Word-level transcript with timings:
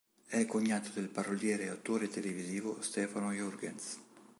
È 0.25 0.43
cognato 0.47 0.89
del 0.95 1.09
paroliere 1.09 1.65
e 1.65 1.67
autore 1.69 2.07
televisivo 2.07 2.81
Stefano 2.81 3.31
Jurgens. 3.33 3.99